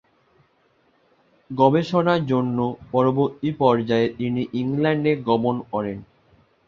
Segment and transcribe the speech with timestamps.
[1.49, 2.57] গবেষণার জন্য
[2.91, 5.97] পরবর্তী পর্যায়ে তিনি ইংল্যান্ডে গমন করেন।